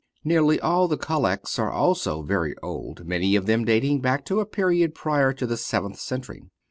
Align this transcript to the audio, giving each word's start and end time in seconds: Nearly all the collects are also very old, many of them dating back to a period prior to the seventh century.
Nearly 0.23 0.59
all 0.59 0.87
the 0.87 0.97
collects 0.97 1.59
are 1.59 1.69
also 1.69 2.23
very 2.23 2.55
old, 2.63 3.05
many 3.05 3.35
of 3.35 3.45
them 3.45 3.63
dating 3.63 4.01
back 4.01 4.25
to 4.25 4.39
a 4.39 4.47
period 4.47 4.95
prior 4.95 5.31
to 5.33 5.45
the 5.45 5.57
seventh 5.57 5.99
century. 5.99 6.41